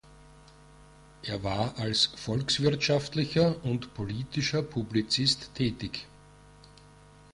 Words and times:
Er 1.21 1.43
war 1.43 1.77
als 1.77 2.07
volkswirtschaftlicher 2.15 3.63
und 3.63 3.93
politischer 3.93 4.63
Publizist 4.63 5.53
tätig. 5.53 6.07